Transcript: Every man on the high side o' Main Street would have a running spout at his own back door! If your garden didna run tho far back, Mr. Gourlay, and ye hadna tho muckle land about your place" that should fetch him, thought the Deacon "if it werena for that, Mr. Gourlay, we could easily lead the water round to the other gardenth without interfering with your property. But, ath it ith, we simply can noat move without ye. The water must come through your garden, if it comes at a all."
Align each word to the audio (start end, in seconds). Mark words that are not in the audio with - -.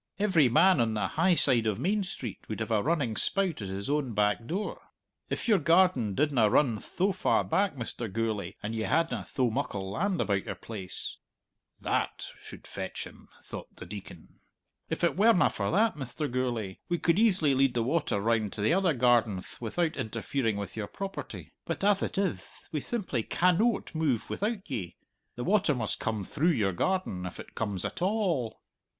Every 0.17 0.49
man 0.49 0.81
on 0.81 0.95
the 0.95 1.09
high 1.09 1.35
side 1.35 1.67
o' 1.67 1.75
Main 1.75 2.03
Street 2.03 2.39
would 2.49 2.59
have 2.59 2.71
a 2.71 2.81
running 2.81 3.15
spout 3.15 3.61
at 3.61 3.67
his 3.67 3.87
own 3.87 4.13
back 4.15 4.47
door! 4.47 4.81
If 5.29 5.47
your 5.47 5.59
garden 5.59 6.15
didna 6.15 6.49
run 6.49 6.79
tho 6.97 7.11
far 7.11 7.43
back, 7.43 7.75
Mr. 7.75 8.11
Gourlay, 8.11 8.55
and 8.63 8.73
ye 8.73 8.81
hadna 8.81 9.23
tho 9.31 9.51
muckle 9.51 9.91
land 9.91 10.19
about 10.19 10.45
your 10.45 10.55
place" 10.55 11.17
that 11.79 12.29
should 12.41 12.65
fetch 12.65 13.05
him, 13.05 13.29
thought 13.43 13.75
the 13.75 13.85
Deacon 13.85 14.39
"if 14.89 15.03
it 15.03 15.15
werena 15.15 15.51
for 15.51 15.69
that, 15.69 15.95
Mr. 15.95 16.25
Gourlay, 16.27 16.79
we 16.89 16.97
could 16.97 17.19
easily 17.19 17.53
lead 17.53 17.75
the 17.75 17.83
water 17.83 18.19
round 18.19 18.53
to 18.53 18.61
the 18.61 18.73
other 18.73 18.95
gardenth 18.95 19.61
without 19.61 19.97
interfering 19.97 20.57
with 20.57 20.75
your 20.75 20.87
property. 20.87 21.53
But, 21.63 21.83
ath 21.83 22.01
it 22.01 22.17
ith, 22.17 22.67
we 22.71 22.79
simply 22.79 23.21
can 23.21 23.59
noat 23.59 23.93
move 23.93 24.31
without 24.31 24.67
ye. 24.67 24.95
The 25.35 25.43
water 25.43 25.75
must 25.75 25.99
come 25.99 26.23
through 26.23 26.53
your 26.53 26.73
garden, 26.73 27.27
if 27.27 27.39
it 27.39 27.53
comes 27.53 27.85
at 27.85 28.01
a 28.01 28.05
all." 28.05 28.61